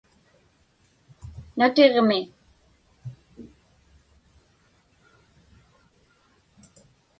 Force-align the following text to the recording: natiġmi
natiġmi 1.57 2.19